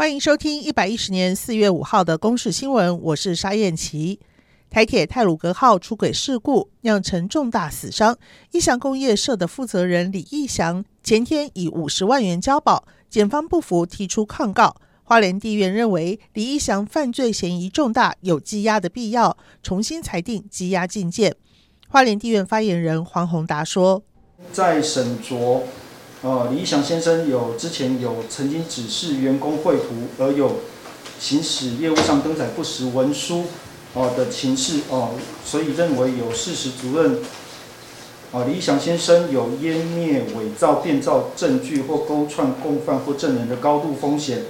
[0.00, 4.18] 欢迎收听一百一十年四月五号的公视新闻，我是沙燕琪。
[4.70, 8.16] 台铁泰鲁格号出轨事故酿成重大死伤，
[8.52, 14.74] 义祥工业社的负责人李义祥前天以五十万元交保，检方不服提出抗告。
[15.02, 21.36] 花莲地院认为李义祥犯罪嫌疑重大，有羁押的必要，重新裁定羁押禁见。
[21.88, 24.02] 花莲地院发言人黄宏达说
[24.50, 25.60] ：“在审酌。”
[26.22, 30.56] 呃，李义祥先生有之前有曾经指示员工绘图，而有
[31.18, 33.44] 行使业务上登载不实文书
[33.94, 35.12] 哦的情事哦，
[35.46, 37.20] 所以认为有事实足认。
[38.32, 44.42] 啊，李义祥先生有湮灭、伪造、变造证据或勾串共犯或证人的高度风险。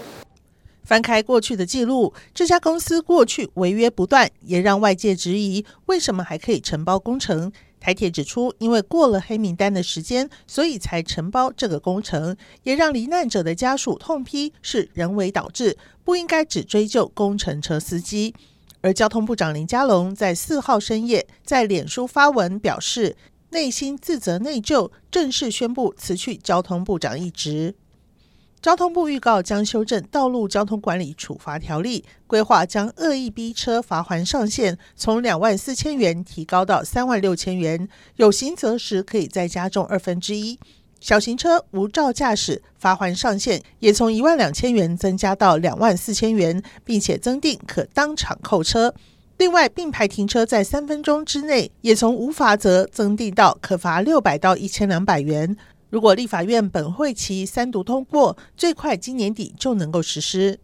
[0.83, 7.53] 翻开过去的记录，这家公司过去违约不断，也让外界质疑为什么还可以承包工程。
[7.81, 18.35] 台铁指出，因为过了黑名单的时间，所以才承包这个工程，也让罹难者的家属痛批是人为导致，不应该只追究工程车司机。
[18.83, 23.17] 而交通部长林佳龙在四号深夜在脸书发文表示，
[23.51, 27.75] 内心自责内疚，正式宣布辞去交通部长一职。
[28.63, 40.59] 交通部预告将修正《道路交通管理处罚条例》，规划将恶意逼车罚锾上限从两万四千元提高到三万六千元，有刑责时可以再加重二分之一。
[41.01, 48.95] 小型车无照驾驶罚锾上限也从一万两千元增加到两万四千元，并且增订可当场扣车。
[49.39, 55.57] 另外，并排停车在三分钟之内也从无罚则增订到可罚六百到一千两百元。
[55.91, 60.61] 如果立法院本会期三读通过，最快今年底就能够实施。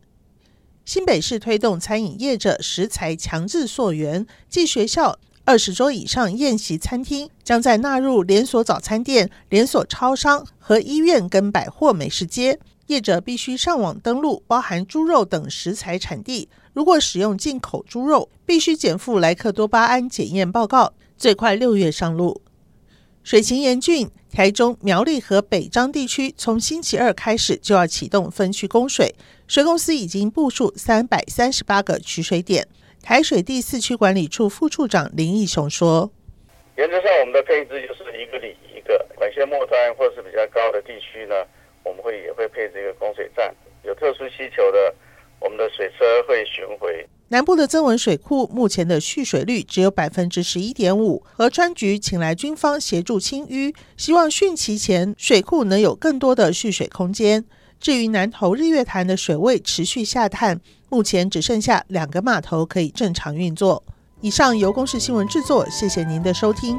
[0.84, 16.48] 新北市推动餐饮业者食材强制溯源，即学校二十桌以上宴席餐厅将在纳入连锁早餐店、连锁超商和医院跟百货美食街，业者必须上网登录包含猪肉等食材产地。
[16.72, 22.42] 如果使用进口猪肉，必须检附莱克多巴胺检验报告，最快六月上路。
[23.26, 29.16] 水情严峻，台中苗栗和北彰地区从星期二开始就要启动分区供水，
[29.48, 32.68] 水公司已经部署三百三十八个取水点。
[33.02, 36.08] 台水第四区管理处副处长林义雄说
[36.78, 41.34] ：“原则上，我们的配置就是一个里一个管线末端或是比较高的地区呢，
[41.82, 44.94] 我们会也会配置一个供水站，有特殊需求的，
[45.46, 57.44] 我们的水车会巡回。”南部的增文水库目前的蓄水率只有百分之十一点五，河川局请来军方协助清淤，希望汛期前水库能有更多的蓄水空间。
[57.80, 63.82] 至于南投日月潭的水位持续下探，目前只剩下两个码头可以正常运作。
[64.20, 66.76] 以上由公视新闻制作，谢谢您的收听。